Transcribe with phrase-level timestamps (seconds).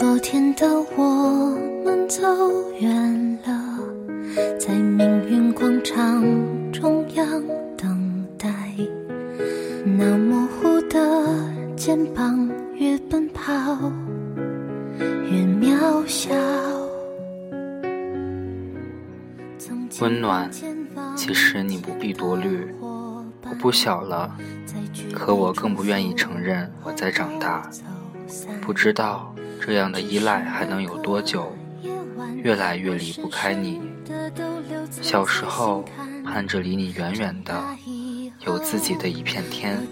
[0.00, 1.54] 昨天的我
[1.84, 2.22] 们走
[2.78, 3.78] 远了，
[4.58, 6.24] 在命运广场
[6.72, 7.26] 中央
[7.76, 8.48] 等待。
[9.84, 10.98] 那模糊的
[11.76, 13.52] 肩膀，越奔跑
[15.02, 16.34] 越渺小。
[20.00, 20.50] 温暖，
[21.14, 22.74] 其实你不必多虑。
[22.80, 23.22] 我
[23.60, 24.34] 不小了，
[25.12, 27.68] 可我更不愿意承认我在长大。
[28.62, 29.29] 不知道
[29.60, 31.54] 这样的依赖还能有多久，
[32.42, 33.80] 越来越离不开你。
[35.02, 35.84] 小时候
[36.24, 37.62] 盼着离你远远的，
[38.46, 39.86] 有自己的一片天，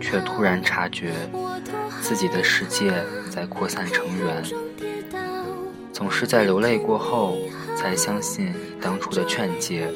[0.00, 1.12] 却突然察觉
[2.00, 4.42] 自己的世界在扩散成圆。
[5.92, 7.36] 总是在流泪过后，
[7.76, 9.92] 才相信当初的劝诫。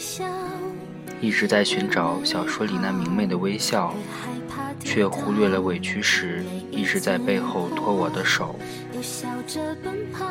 [1.21, 3.95] 一直在寻找小说里那明媚的微笑，
[4.85, 8.55] 却忽略了委屈时一直在背后拖我的手。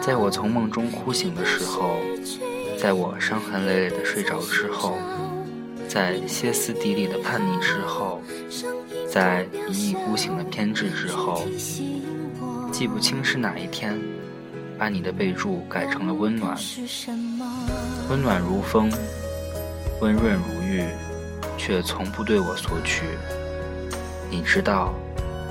[0.02, 1.97] 在我从梦中哭醒的时候，
[2.77, 4.97] 在我伤痕累累的睡着之后，
[5.88, 8.22] 在歇斯底里的叛逆之后，
[9.09, 11.44] 在一意孤行的偏执之后，
[12.72, 13.99] 记不清是哪一天，
[14.77, 16.57] 把你的备注改成了温暖，
[18.09, 18.91] 温暖如风。
[20.02, 20.83] 温润如玉，
[21.59, 23.03] 却从不对我索取。
[24.31, 24.93] 你知道，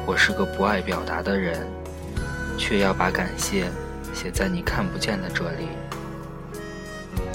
[0.07, 1.69] 我是个不爱表达的人，
[2.57, 3.71] 却要把感谢
[4.15, 5.69] 写在你看不见的这里。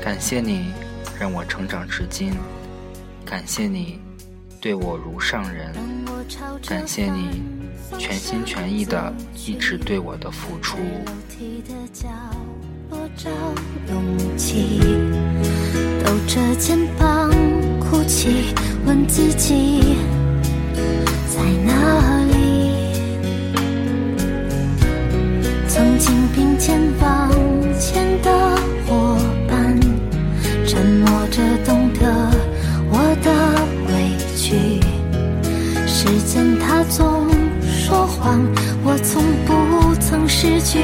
[0.01, 0.73] 感谢你
[1.19, 2.33] 让我成长至今，
[3.23, 3.99] 感谢你
[4.59, 5.71] 对我如上人，
[6.67, 7.43] 感谢你
[7.99, 10.77] 全心全意的一直对我的付出。
[16.03, 17.29] 抖着肩膀
[17.79, 18.55] 哭泣，
[18.85, 19.97] 问自己
[38.83, 40.79] 我从不曾失去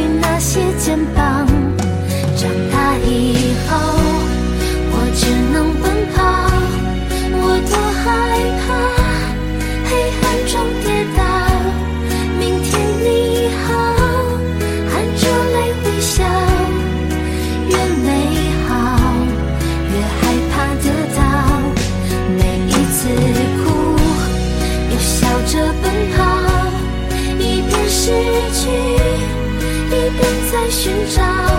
[30.62, 31.50] 在寻找。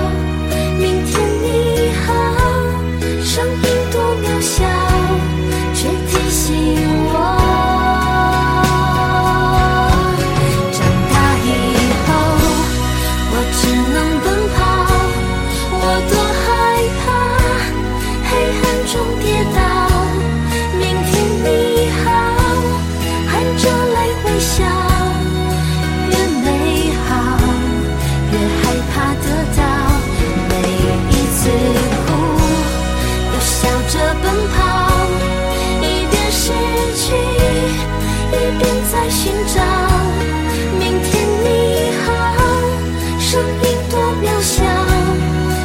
[43.32, 43.48] 声音
[43.88, 44.62] 多渺小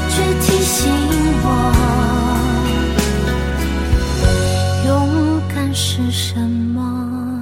[0.07, 0.89] 却提醒
[1.43, 1.45] 我
[4.85, 7.36] 勇敢是什么？